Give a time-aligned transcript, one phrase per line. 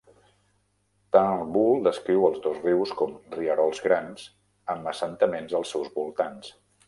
[1.15, 4.25] Turnbull descriu els dos rius com "rierols grans"
[4.75, 6.51] amb assentaments als seus voltants.